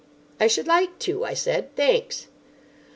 [0.39, 1.75] "I should like to," I said.
[1.75, 2.25] "Thanks."